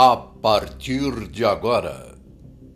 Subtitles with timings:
[0.00, 2.14] a partir de agora.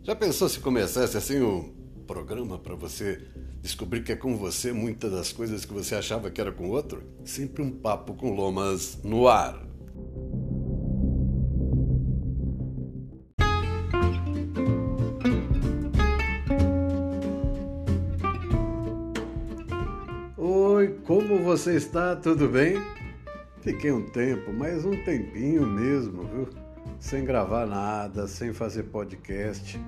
[0.03, 1.73] Já pensou se começasse assim um
[2.05, 3.17] programa para você
[3.61, 7.01] descobrir que é com você muitas das coisas que você achava que era com outro?
[7.23, 9.57] Sempre um papo com lomas no ar.
[20.37, 22.17] Oi, como você está?
[22.17, 22.75] Tudo bem?
[23.61, 26.62] Fiquei um tempo, mas um tempinho mesmo, viu?
[26.99, 29.79] Sem gravar nada, sem fazer podcast.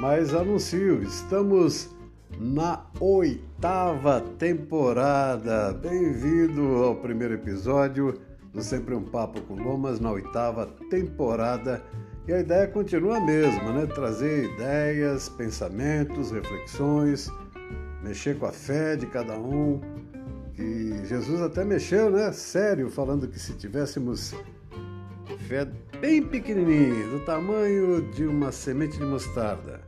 [0.00, 1.90] Mas anuncio, estamos
[2.38, 5.72] na oitava temporada.
[5.72, 8.18] Bem-vindo ao primeiro episódio
[8.52, 11.82] do Sempre um Papo com Lomas, na oitava temporada.
[12.26, 13.86] E a ideia continua a mesma, né?
[13.86, 17.28] Trazer ideias, pensamentos, reflexões,
[18.02, 19.80] mexer com a fé de cada um.
[20.54, 22.32] Que Jesus até mexeu, né?
[22.32, 24.34] Sério, falando que se tivéssemos
[25.50, 25.66] fé
[26.00, 29.80] bem pequenininha, do tamanho de uma semente de mostarda,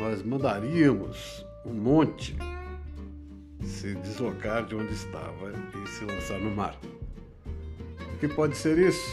[0.00, 2.34] nós mandaríamos um monte
[3.62, 6.74] se deslocar de onde estava e se lançar no mar.
[8.14, 9.12] O que pode ser isso?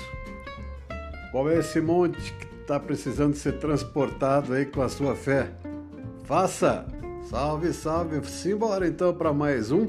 [1.34, 5.52] Qual é esse monte que está precisando ser transportado aí com a sua fé?
[6.24, 6.88] Faça!
[7.30, 8.26] Salve, salve!
[8.26, 9.88] Simbora então para mais um.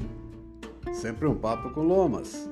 [0.93, 2.51] Sempre um papo com Lomas.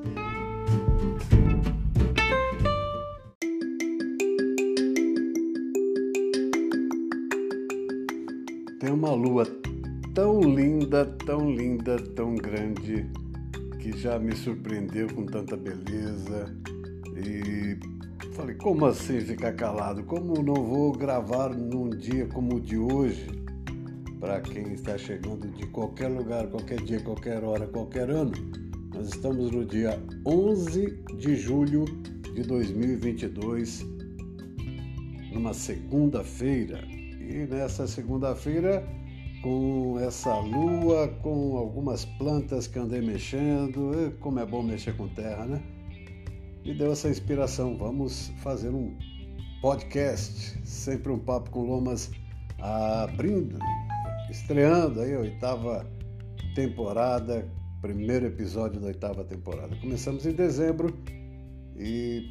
[9.28, 9.44] Lua
[10.14, 13.06] tão linda, tão linda, tão grande,
[13.78, 16.56] que já me surpreendeu com tanta beleza.
[17.14, 17.78] E
[18.32, 20.02] falei, como assim ficar calado?
[20.04, 23.26] Como não vou gravar num dia como o de hoje?
[24.18, 28.32] Para quem está chegando de qualquer lugar, qualquer dia, qualquer hora, qualquer ano.
[28.94, 31.84] Nós estamos no dia 11 de julho
[32.34, 33.86] de 2022,
[35.32, 36.82] numa segunda-feira
[37.20, 38.82] e nessa segunda-feira,
[39.42, 45.44] com essa lua, com algumas plantas que andei mexendo, como é bom mexer com terra,
[45.46, 45.62] né?
[46.64, 47.76] Me deu essa inspiração.
[47.76, 48.96] Vamos fazer um
[49.60, 52.10] podcast, sempre um papo com lomas
[52.60, 53.58] abrindo,
[54.30, 55.86] estreando aí a oitava
[56.54, 57.48] temporada,
[57.80, 59.76] primeiro episódio da oitava temporada.
[59.76, 60.96] Começamos em dezembro
[61.76, 62.22] e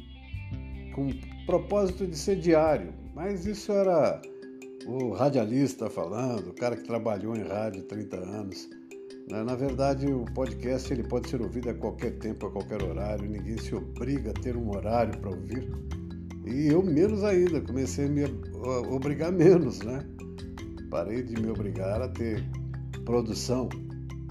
[0.94, 1.10] com
[1.46, 4.20] propósito de ser diário, mas isso era
[4.88, 8.70] o radialista falando, o cara que trabalhou em rádio 30 anos.
[9.30, 9.44] Né?
[9.44, 13.58] Na verdade, o podcast ele pode ser ouvido a qualquer tempo, a qualquer horário, ninguém
[13.58, 15.70] se obriga a ter um horário para ouvir.
[16.46, 18.24] E eu menos ainda, comecei a me
[18.90, 20.02] obrigar menos, né?
[20.90, 22.42] Parei de me obrigar a ter
[23.04, 23.68] produção.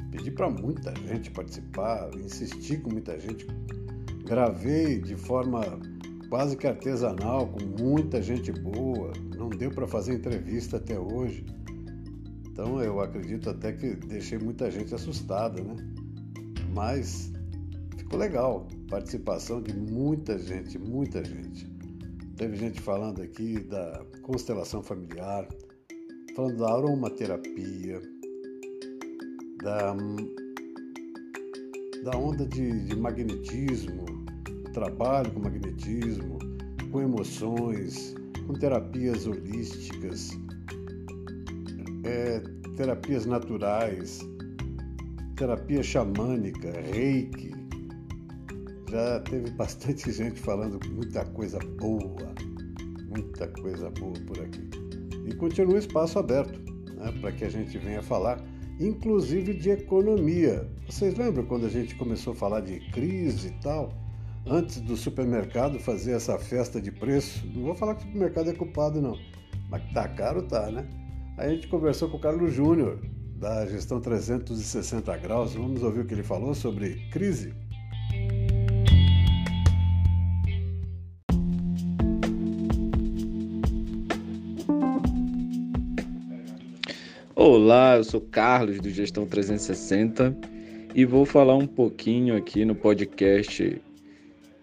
[0.10, 3.46] Pedi para muita gente participar, insisti com muita gente.
[4.26, 5.62] Gravei de forma
[6.32, 9.14] quase que artesanal, com muita gente boa.
[9.58, 11.46] Deu para fazer entrevista até hoje.
[12.52, 15.76] Então eu acredito até que deixei muita gente assustada, né?
[16.74, 17.32] Mas
[17.98, 18.68] ficou legal.
[18.90, 21.68] Participação de muita gente, muita gente.
[22.36, 25.48] Teve gente falando aqui da constelação familiar,
[26.36, 28.00] falando da aromaterapia,
[29.64, 29.96] da,
[32.04, 34.06] da onda de, de magnetismo,
[34.72, 36.38] trabalho com magnetismo,
[36.92, 38.14] com emoções,
[38.48, 40.32] com terapias holísticas,
[42.06, 42.40] é,
[42.78, 44.22] terapias naturais,
[45.36, 47.52] terapia xamânica, reiki.
[48.90, 52.34] Já teve bastante gente falando muita coisa boa,
[53.10, 54.70] muita coisa boa por aqui.
[55.26, 56.58] E continua o espaço aberto
[56.94, 58.42] né, para que a gente venha falar,
[58.80, 60.66] inclusive de economia.
[60.90, 64.07] Vocês lembram quando a gente começou a falar de crise e tal?
[64.50, 67.46] Antes do supermercado fazer essa festa de preço.
[67.54, 69.18] Não vou falar que o supermercado é culpado, não.
[69.70, 70.88] Mas tá caro, tá, né?
[71.38, 73.00] Aí a gente conversou com o Carlos Júnior,
[73.36, 75.54] da gestão 360 graus.
[75.54, 77.54] Vamos ouvir o que ele falou sobre crise.
[87.36, 90.36] Olá, eu sou Carlos do Gestão 360
[90.96, 93.80] e vou falar um pouquinho aqui no podcast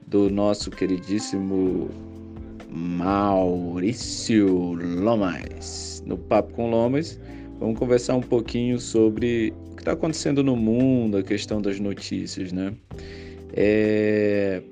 [0.06, 1.90] do nosso queridíssimo
[2.68, 6.02] Maurício Lomas.
[6.06, 7.18] No Papo com Lomas,
[7.58, 12.52] vamos conversar um pouquinho sobre o que está acontecendo no mundo, a questão das notícias,
[12.52, 12.74] né?
[13.52, 14.62] É...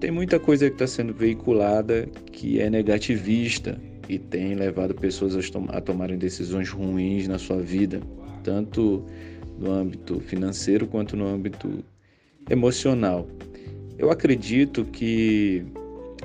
[0.00, 3.78] Tem muita coisa que está sendo veiculada que é negativista
[4.08, 8.00] e tem levado pessoas a, tom a tomarem decisões ruins na sua vida,
[8.42, 9.04] tanto
[9.58, 11.84] no âmbito financeiro quanto no âmbito
[12.48, 13.28] emocional.
[14.00, 15.62] Eu acredito que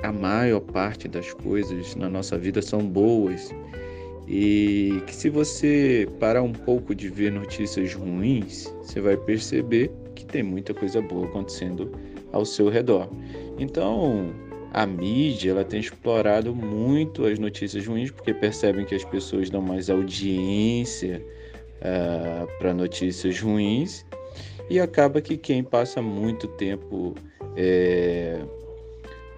[0.02, 3.54] a maior parte das coisas na nossa vida são boas
[4.26, 10.24] e que se você parar um pouco de ver notícias ruins, você vai perceber que
[10.24, 11.92] tem muita coisa boa acontecendo
[12.32, 13.10] ao seu redor.
[13.58, 14.32] Então,
[14.72, 19.60] a mídia ela tem explorado muito as notícias ruins porque percebem que as pessoas dão
[19.60, 21.22] mais audiência
[21.82, 24.02] uh, ah, para notícias ruins
[24.68, 27.14] e acaba que quem passa muito tempo
[27.56, 28.40] é,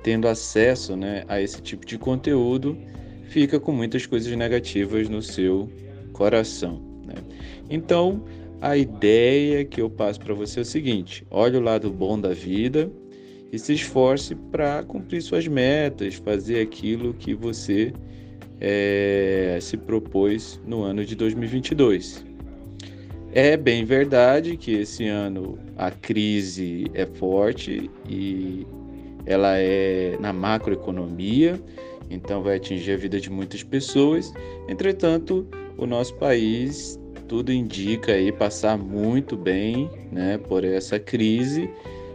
[0.03, 2.77] tendo acesso né, a esse tipo de conteúdo
[3.29, 5.71] fica com muitas coisas negativas no seu
[6.13, 6.81] coração.
[7.05, 7.15] Né?
[7.69, 8.25] Então,
[8.61, 12.33] a ideia que eu passo para você é o seguinte: olhe o lado bom da
[12.33, 12.91] vida
[13.53, 17.93] e se esforce para cumprir suas metas, fazer aquilo que você
[18.61, 22.28] é, se propôs no ano de 2022.
[23.33, 28.67] É bem verdade que esse ano a crise é forte e
[29.27, 31.61] ela é na macroeconomia,
[32.09, 34.33] então vai atingir a vida de muitas pessoas.
[34.67, 35.47] Entretanto,
[35.77, 36.99] o nosso país
[37.29, 41.71] tudo indica aí passar muito bem, né, por essa crise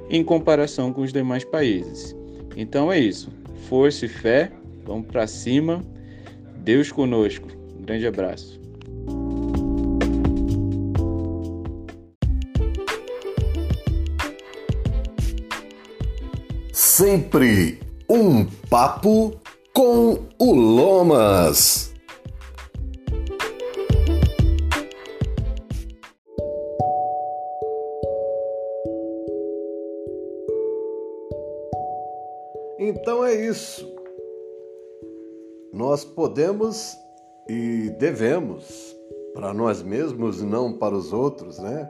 [0.09, 2.15] em comparação com os demais países.
[2.57, 3.31] Então é isso.
[3.69, 4.51] Força e fé,
[4.83, 5.81] vamos para cima.
[6.57, 7.47] Deus conosco.
[7.77, 8.62] Um grande abraço.
[16.75, 17.79] Sempre
[18.09, 19.39] um papo
[19.71, 21.93] com o Lomas.
[32.79, 33.87] Então é isso.
[35.71, 36.97] Nós podemos
[37.47, 38.97] e devemos
[39.35, 41.87] para nós mesmos, não para os outros, né?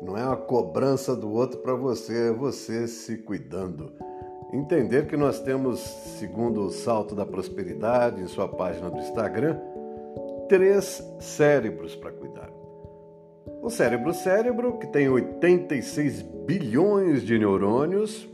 [0.00, 4.11] Não é uma cobrança do outro para você, é você se cuidando.
[4.52, 9.58] Entender que nós temos, segundo o Salto da Prosperidade, em sua página do Instagram,
[10.46, 12.50] três cérebros para cuidar.
[13.62, 18.28] O cérebro cérebro, que tem 86 bilhões de neurônios,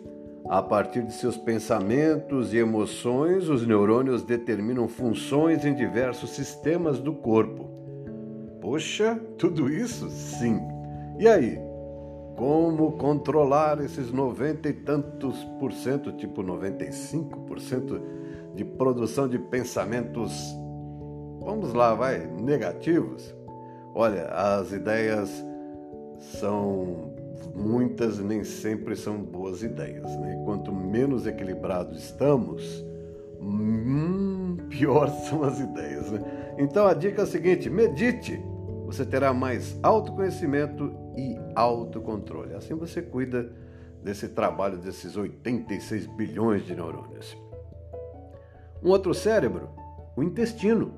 [0.48, 7.12] a partir de seus pensamentos e emoções, os neurônios determinam funções em diversos sistemas do
[7.12, 7.68] corpo.
[8.60, 10.08] Poxa, tudo isso?
[10.10, 10.60] Sim.
[11.18, 11.67] E aí,
[12.38, 18.00] como controlar esses noventa e tantos por cento, tipo 95 por cento
[18.54, 20.56] de produção de pensamentos,
[21.40, 23.34] vamos lá, vai, negativos?
[23.92, 25.44] Olha, as ideias
[26.38, 27.12] são
[27.56, 30.08] muitas, nem sempre são boas ideias.
[30.18, 30.40] Né?
[30.44, 32.84] Quanto menos equilibrados estamos,
[33.40, 36.08] hum, pior são as ideias.
[36.12, 36.20] Né?
[36.56, 38.40] Então a dica é a seguinte: medite
[38.88, 42.54] você terá mais autoconhecimento e autocontrole.
[42.54, 43.52] Assim você cuida
[44.02, 47.36] desse trabalho desses 86 bilhões de neurônios.
[48.82, 49.68] Um outro cérebro,
[50.16, 50.94] o intestino,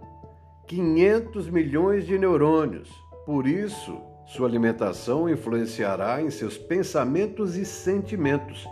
[0.68, 2.88] 500 milhões de neurônios.
[3.26, 8.68] Por isso, sua alimentação influenciará em seus pensamentos e sentimentos.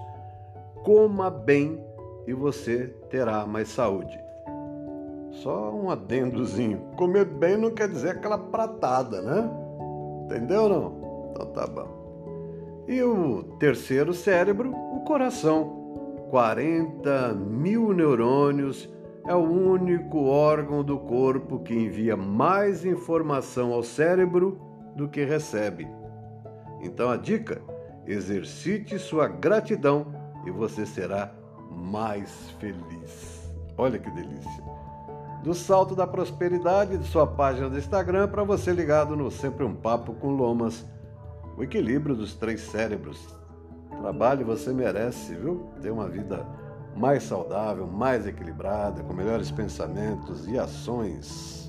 [0.85, 1.85] Coma bem
[2.25, 4.28] e você terá mais saúde.
[5.31, 6.81] Só um adendozinho.
[6.97, 9.51] Comer bem não quer dizer aquela pratada, né?
[10.25, 11.31] Entendeu não?
[11.31, 12.85] Então tá bom.
[12.89, 15.77] E o terceiro cérebro, o coração.
[16.31, 18.89] 40 mil neurônios
[19.27, 24.59] é o único órgão do corpo que envia mais informação ao cérebro
[24.95, 25.87] do que recebe.
[26.83, 27.61] Então a dica:
[28.07, 30.07] exercite sua gratidão
[30.47, 31.33] e você será
[31.71, 33.53] mais feliz.
[33.77, 34.78] Olha que delícia!
[35.49, 39.75] Do Salto da Prosperidade de sua página do Instagram para você ligado no Sempre um
[39.75, 40.85] Papo com Lomas.
[41.57, 43.35] O equilíbrio dos três cérebros.
[43.99, 45.71] Trabalho você merece, viu?
[45.81, 46.47] Ter uma vida
[46.95, 51.68] mais saudável, mais equilibrada, com melhores pensamentos e ações.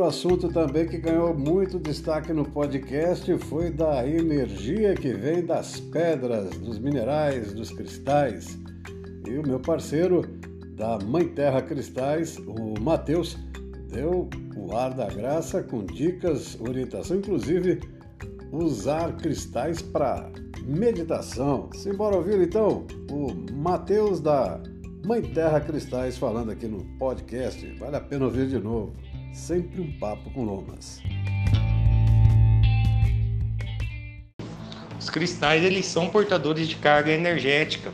[0.00, 5.78] Outro assunto também que ganhou muito destaque no podcast foi da energia que vem das
[5.78, 8.58] pedras, dos minerais, dos cristais.
[9.28, 10.22] E o meu parceiro
[10.74, 13.36] da Mãe Terra Cristais, o Matheus,
[13.90, 17.80] deu o ar da graça com dicas, orientação, inclusive
[18.52, 20.32] usar cristais para
[20.64, 21.68] meditação.
[21.74, 24.62] Simbora ouvir então o Matheus da
[25.04, 27.66] Mãe Terra Cristais falando aqui no podcast.
[27.74, 28.94] Vale a pena ouvir de novo.
[29.32, 31.00] Sempre um papo com lomas.
[34.98, 37.92] Os cristais eles são portadores de carga energética,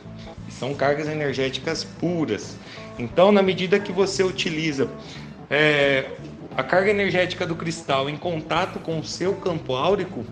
[0.49, 2.57] são cargas energéticas puras.
[2.99, 4.90] Então, na medida que você utiliza
[5.50, 6.11] é,
[6.57, 10.25] a carga energética do cristal em contato com o seu campo áurico,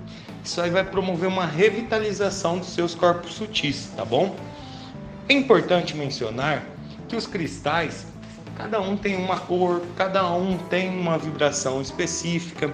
[0.43, 4.35] isso aí vai promover uma revitalização dos seus corpos sutis, tá bom?
[5.29, 6.65] É importante mencionar
[7.09, 8.07] que os cristais,
[8.57, 12.73] cada um tem uma cor, cada um tem uma vibração específica.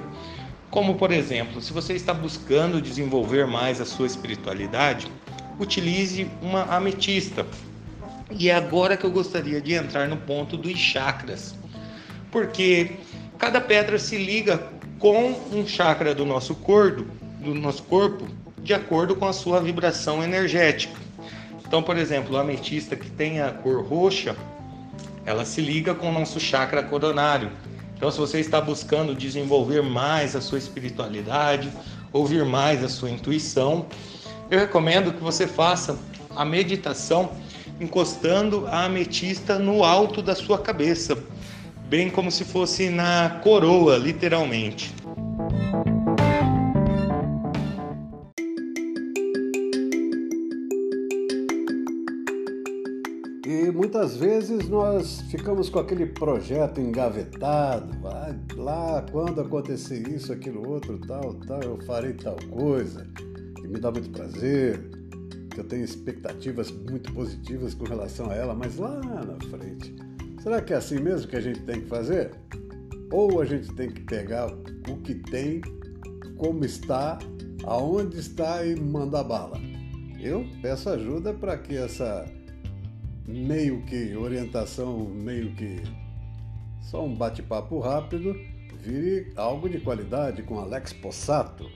[0.71, 5.11] Como, por exemplo, se você está buscando desenvolver mais a sua espiritualidade,
[5.59, 7.45] utilize uma ametista.
[8.31, 11.55] E é agora que eu gostaria de entrar no ponto dos chakras.
[12.31, 12.93] Porque
[13.39, 14.59] cada pedra se liga
[14.99, 17.05] com um chakra do nosso corpo,
[17.41, 18.29] do nosso corpo,
[18.63, 20.95] de acordo com a sua vibração energética.
[21.67, 24.37] Então, por exemplo, a ametista que tem a cor roxa,
[25.31, 27.51] ela se liga com o nosso chakra coronário.
[27.97, 31.71] Então, se você está buscando desenvolver mais a sua espiritualidade,
[32.13, 33.87] ouvir mais a sua intuição,
[34.51, 35.99] eu recomendo que você faça
[36.35, 37.31] a meditação
[37.81, 41.17] encostando a ametista no alto da sua cabeça,
[41.89, 44.93] bem como se fosse na coroa, literalmente.
[54.01, 60.67] E muitas vezes nós ficamos com aquele projeto engavetado, vai lá quando acontecer isso, aquilo
[60.67, 63.07] outro, tal, tal, eu farei tal coisa
[63.63, 64.81] me dá muito prazer,
[65.51, 69.95] que eu tenho expectativas muito positivas com relação a ela, mas lá na frente,
[70.43, 72.31] será que é assim mesmo que a gente tem que fazer?
[73.13, 74.51] Ou a gente tem que pegar
[74.89, 75.61] o que tem,
[76.39, 77.19] como está,
[77.65, 79.61] aonde está e mandar bala?
[80.19, 82.25] Eu peço ajuda para que essa
[83.31, 85.81] meio que orientação, meio que
[86.83, 88.35] só um bate-papo rápido,
[88.83, 91.71] vire algo de qualidade com Alex Possato.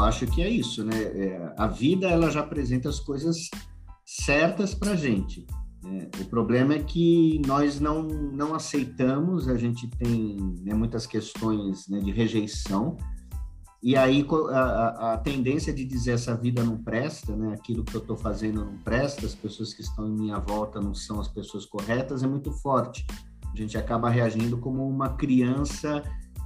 [0.00, 0.96] acho que é isso, né?
[1.02, 3.50] É, a vida ela já apresenta as coisas
[4.04, 5.46] certas para gente.
[5.82, 6.08] Né?
[6.20, 12.00] O problema é que nós não não aceitamos, a gente tem né, muitas questões né,
[12.00, 12.96] de rejeição
[13.80, 17.54] e aí a, a, tendência de dizer essa vida não presta, né?
[17.54, 20.94] Aquilo que eu estou fazendo não presta, as pessoas que estão em minha volta não
[20.94, 23.06] são as pessoas corretas é muito forte.
[23.52, 26.02] A gente acaba reagindo como uma criança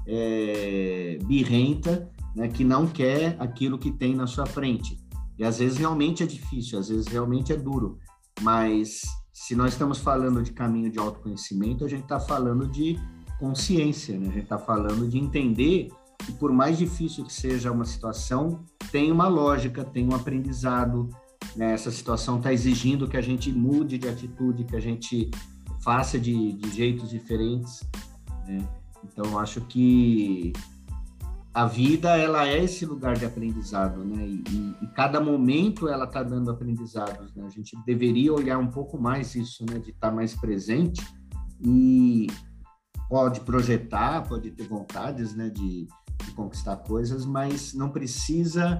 [0.06, 5.00] é, birrenta né, que não quer aquilo que tem na sua frente.
[5.38, 7.98] E às vezes realmente é difícil, às vezes realmente é duro,
[8.42, 9.00] mas
[9.42, 12.96] se nós estamos falando de caminho de autoconhecimento, a gente está falando de
[13.40, 14.28] consciência, né?
[14.28, 15.88] a gente está falando de entender
[16.24, 21.08] que por mais difícil que seja uma situação, tem uma lógica, tem um aprendizado,
[21.56, 21.72] né?
[21.72, 25.28] essa situação está exigindo que a gente mude de atitude, que a gente
[25.82, 27.82] faça de, de jeitos diferentes.
[28.46, 28.64] Né?
[29.02, 30.52] Então, acho que
[31.54, 34.24] a vida ela é esse lugar de aprendizado, né?
[34.26, 37.34] E, e cada momento ela está dando aprendizados.
[37.34, 37.44] Né?
[37.44, 39.78] A gente deveria olhar um pouco mais isso, né?
[39.78, 41.06] De estar tá mais presente
[41.60, 42.26] e
[43.08, 45.50] pode projetar, pode ter vontades, né?
[45.50, 45.86] De,
[46.24, 48.78] de conquistar coisas, mas não precisa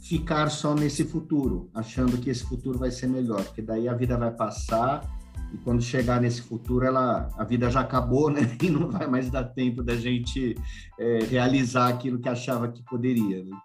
[0.00, 4.16] ficar só nesse futuro, achando que esse futuro vai ser melhor, porque daí a vida
[4.16, 5.02] vai passar
[5.52, 8.40] e quando chegar nesse futuro, ela, a vida já acabou, né?
[8.62, 10.56] E não vai mais dar tempo da gente
[10.98, 13.44] é, realizar aquilo que achava que poderia.
[13.44, 13.56] Né?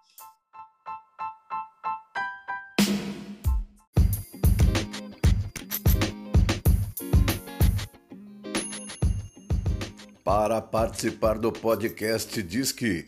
[10.24, 13.04] Para participar do podcast, diz que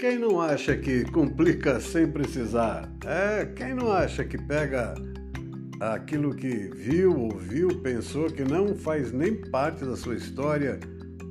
[0.07, 2.89] Quem não acha que complica sem precisar?
[3.05, 4.95] É, quem não acha que pega
[5.81, 10.79] aquilo que viu, ouviu, pensou que não faz nem parte da sua história,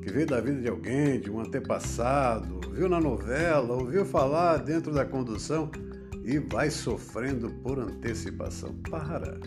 [0.04, 4.92] que veio da vida de alguém, de um antepassado, viu na novela, ouviu falar dentro
[4.92, 5.72] da condução
[6.26, 8.76] e vai sofrendo por antecipação?
[8.92, 9.40] Para!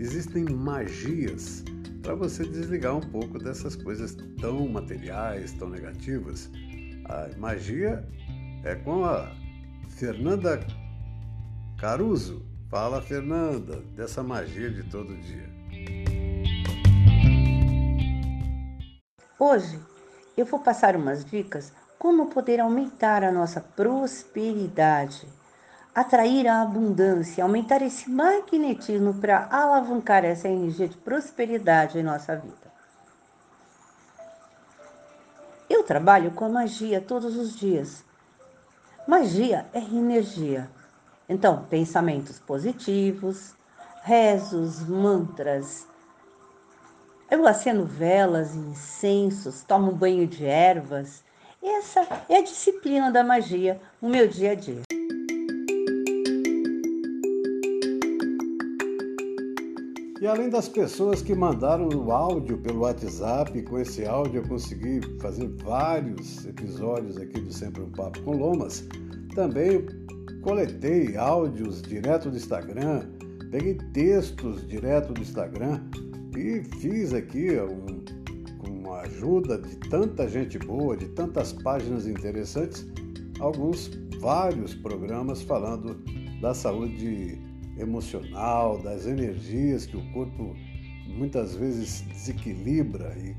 [0.00, 1.62] Existem magias
[2.02, 6.50] para você desligar um pouco dessas coisas tão materiais, tão negativas.
[7.04, 8.04] A magia
[8.64, 9.28] é com a
[9.88, 10.60] Fernanda
[11.78, 12.46] Caruso.
[12.70, 15.50] Fala, Fernanda, dessa magia de todo dia.
[19.38, 19.78] Hoje
[20.36, 25.28] eu vou passar umas dicas como poder aumentar a nossa prosperidade,
[25.94, 32.72] atrair a abundância, aumentar esse magnetismo para alavancar essa energia de prosperidade em nossa vida.
[35.68, 38.04] Eu trabalho com a magia todos os dias.
[39.06, 40.70] Magia é energia.
[41.28, 43.54] Então, pensamentos positivos,
[44.02, 45.86] rezos, mantras.
[47.30, 51.22] Eu acendo velas, incensos, tomo banho de ervas
[51.62, 54.82] essa é a disciplina da magia no meu dia a dia.
[60.22, 65.00] E além das pessoas que mandaram o áudio pelo WhatsApp, com esse áudio eu consegui
[65.20, 68.86] fazer vários episódios aqui do Sempre um Papo com Lomas.
[69.34, 69.84] Também
[70.40, 73.02] coletei áudios direto do Instagram,
[73.50, 75.80] peguei textos direto do Instagram
[76.36, 77.48] e fiz aqui
[78.64, 82.86] um ajuda de tanta gente boa, de tantas páginas interessantes,
[83.40, 86.00] alguns, vários programas falando
[86.40, 87.40] da saúde
[87.78, 90.54] emocional, das energias que o corpo
[91.06, 93.36] muitas vezes desequilibra e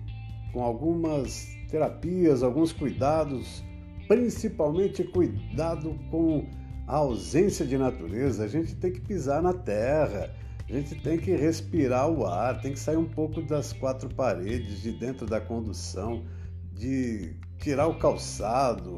[0.51, 3.63] com algumas terapias, alguns cuidados,
[4.07, 6.45] principalmente cuidado com
[6.87, 8.43] a ausência de natureza.
[8.43, 10.29] A gente tem que pisar na terra
[10.69, 14.81] a gente tem que respirar o ar, tem que sair um pouco das quatro paredes,
[14.81, 16.23] de dentro da condução,
[16.71, 18.95] de tirar o calçado,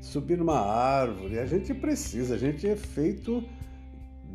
[0.00, 1.38] subir numa árvore.
[1.38, 3.44] A gente precisa, a gente é feito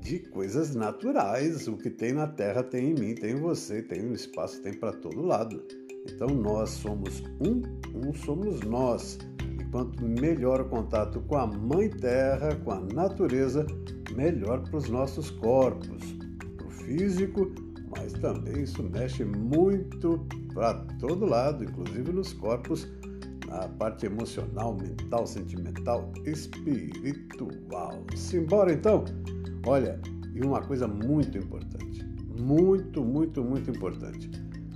[0.04, 1.68] de coisas naturais.
[1.68, 4.74] O que tem na terra tem em mim, tem em você, tem no espaço, tem
[4.74, 5.64] para todo lado.
[6.06, 7.62] Então nós somos um,
[7.96, 9.18] um somos nós.
[9.60, 13.66] E quanto melhor o contato com a Mãe Terra, com a natureza,
[14.14, 16.04] melhor para os nossos corpos
[16.70, 17.52] físico,
[17.98, 22.88] mas também isso mexe muito para todo lado, inclusive nos corpos,
[23.48, 28.04] na parte emocional, mental, sentimental, espiritual.
[28.16, 29.06] Simbora então?
[29.66, 30.00] Olha,
[30.34, 32.06] e uma coisa muito importante,
[32.38, 34.30] muito, muito, muito importante.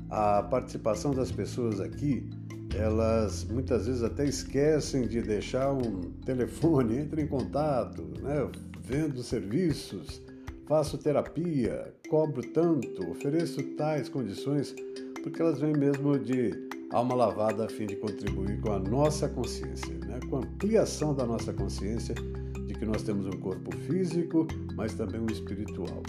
[0.10, 2.30] A participação das pessoas aqui,
[2.74, 8.50] elas muitas vezes até esquecem de deixar um telefone, entre em contato, né?
[8.82, 10.22] vendo serviços,
[10.66, 14.74] faço terapia, cobro tanto, ofereço tais condições,
[15.22, 16.52] porque elas vêm mesmo de
[16.92, 20.20] alma lavada a fim de contribuir com a nossa consciência, né?
[20.30, 22.16] com a ampliação da nossa consciência
[22.80, 26.02] que nós temos um corpo físico, mas também um espiritual.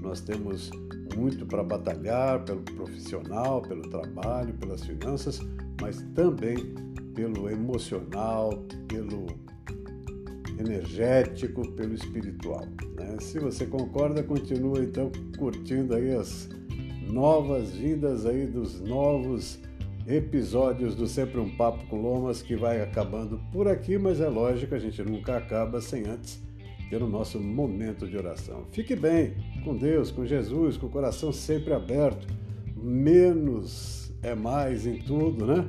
[0.00, 0.70] Nós temos
[1.16, 5.40] muito para batalhar pelo profissional, pelo trabalho, pelas finanças,
[5.80, 6.56] mas também
[7.14, 8.50] pelo emocional,
[8.88, 9.26] pelo
[10.58, 12.66] energético, pelo espiritual.
[12.96, 13.16] Né?
[13.20, 16.48] Se você concorda, continua então curtindo aí as
[17.08, 19.58] novas vindas aí dos novos
[20.06, 24.74] episódios do Sempre um Papo com Lomas que vai acabando por aqui, mas é lógico,
[24.74, 26.40] a gente nunca acaba sem antes
[26.88, 28.64] ter o nosso momento de oração.
[28.70, 32.26] Fique bem com Deus, com Jesus, com o coração sempre aberto.
[32.76, 35.68] Menos é mais em tudo, né?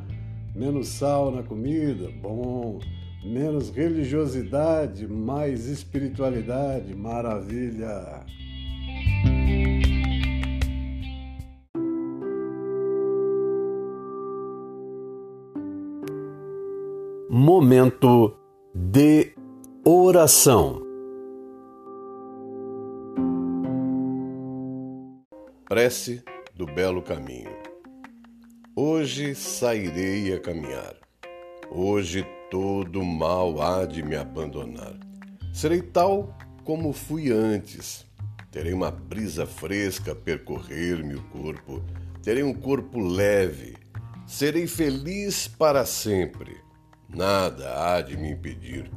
[0.55, 2.79] Menos sal na comida, bom
[3.23, 6.95] menos religiosidade, mais espiritualidade.
[6.95, 8.25] Maravilha!
[17.39, 18.35] Momento
[18.73, 19.35] de
[19.85, 20.81] oração.
[25.69, 26.23] Prece
[26.55, 27.55] do Belo Caminho.
[28.75, 30.95] Hoje sairei a caminhar.
[31.69, 34.97] Hoje todo mal há de me abandonar.
[35.53, 38.03] Serei tal como fui antes.
[38.51, 41.83] Terei uma brisa fresca percorrer-me o corpo.
[42.23, 43.77] Terei um corpo leve.
[44.25, 46.65] Serei feliz para sempre.
[47.09, 48.91] Nada há de me impedir.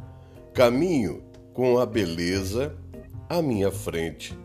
[0.52, 1.22] Caminho
[1.54, 2.76] com a beleza
[3.28, 4.36] à minha frente.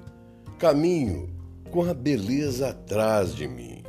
[0.58, 1.30] Caminho
[1.72, 3.84] com a beleza atrás de mim.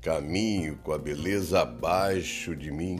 [0.00, 2.98] Caminho com a beleza abaixo de mim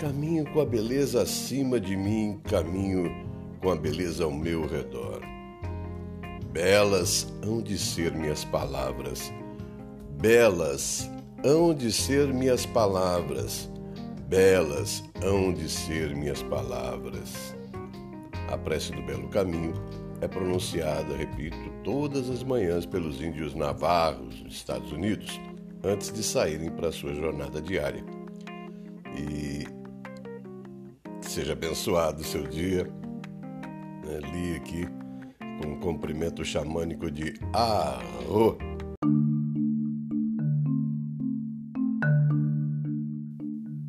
[0.00, 3.12] Caminho com a beleza acima de mim, caminho
[3.60, 5.20] com a beleza ao meu redor.
[6.50, 9.30] Belas hão de ser minhas palavras,
[10.18, 11.06] belas
[11.44, 13.68] hão de ser minhas palavras,
[14.30, 17.56] belas hão de ser minhas palavras.
[18.48, 19.74] A prece do Belo Caminho
[20.20, 25.40] é pronunciada, repito, todas as manhãs pelos índios navarros dos Estados Unidos,
[25.82, 28.04] antes de saírem para a sua jornada diária.
[29.16, 29.66] E
[31.20, 32.84] seja abençoado o seu dia.
[32.84, 34.20] Né?
[34.32, 34.86] Li aqui
[35.60, 38.69] com um cumprimento xamânico de Arro.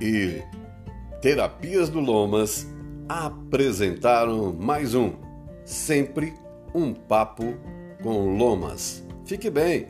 [0.00, 0.42] e
[1.20, 2.66] Terapias do Lomas
[3.08, 5.12] apresentaram mais um
[5.64, 6.34] Sempre
[6.74, 7.54] um Papo
[8.02, 9.02] com Lomas.
[9.24, 9.88] Fique bem!